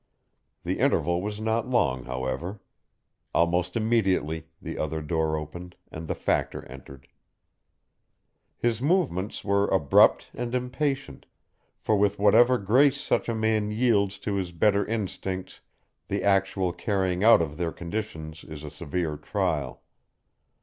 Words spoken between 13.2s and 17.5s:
a man yields to his better instincts the actual carrying out